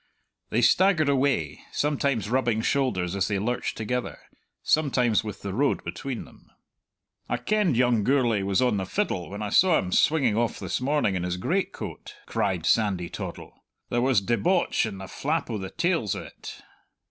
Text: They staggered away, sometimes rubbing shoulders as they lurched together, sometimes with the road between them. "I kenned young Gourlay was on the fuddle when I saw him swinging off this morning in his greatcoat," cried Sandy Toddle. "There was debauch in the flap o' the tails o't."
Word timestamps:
They 0.49 0.63
staggered 0.63 1.09
away, 1.09 1.61
sometimes 1.71 2.27
rubbing 2.27 2.63
shoulders 2.63 3.15
as 3.15 3.27
they 3.27 3.37
lurched 3.37 3.77
together, 3.77 4.17
sometimes 4.63 5.23
with 5.23 5.43
the 5.43 5.53
road 5.53 5.83
between 5.83 6.25
them. 6.25 6.49
"I 7.29 7.37
kenned 7.37 7.77
young 7.77 8.03
Gourlay 8.03 8.41
was 8.41 8.63
on 8.63 8.77
the 8.77 8.87
fuddle 8.87 9.29
when 9.29 9.43
I 9.43 9.49
saw 9.49 9.77
him 9.77 9.91
swinging 9.91 10.35
off 10.35 10.57
this 10.57 10.81
morning 10.81 11.13
in 11.13 11.21
his 11.21 11.37
greatcoat," 11.37 12.15
cried 12.25 12.65
Sandy 12.65 13.09
Toddle. 13.09 13.63
"There 13.89 14.01
was 14.01 14.21
debauch 14.21 14.87
in 14.87 14.97
the 14.97 15.07
flap 15.07 15.51
o' 15.51 15.59
the 15.59 15.69
tails 15.69 16.15
o't." 16.15 16.61